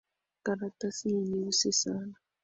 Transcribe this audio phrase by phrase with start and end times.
[0.43, 2.13] Karatasi ni nyeusi sana.